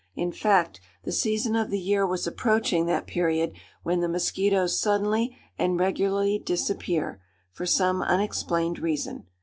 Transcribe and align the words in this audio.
In 0.15 0.31
fact, 0.31 0.81
the 1.03 1.11
season 1.11 1.55
of 1.55 1.69
the 1.69 1.77
year 1.79 2.07
was 2.07 2.25
approaching 2.25 2.87
that 2.87 3.05
period 3.05 3.51
when 3.83 3.99
the 3.99 4.09
mosquitoes 4.09 4.79
suddenly 4.79 5.37
and 5.59 5.79
regularly 5.79 6.39
disappear, 6.39 7.21
for 7.51 7.67
some 7.67 8.01
unexplained 8.01 8.79
reason. 8.79 9.27